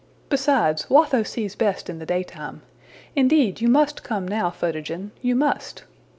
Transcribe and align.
Besides, 0.29 0.89
Watho 0.89 1.21
sees 1.21 1.53
best 1.53 1.87
in 1.87 1.99
the 1.99 2.07
daytime. 2.07 2.63
Indeed, 3.15 3.61
you 3.61 3.67
must 3.67 4.01
come 4.01 4.27
now, 4.27 4.49
Photogen. 4.49 5.11
You 5.21 5.35
must.'' 5.35 5.83